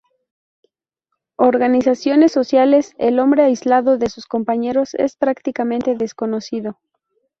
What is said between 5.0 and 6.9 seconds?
prácticamente desconocido.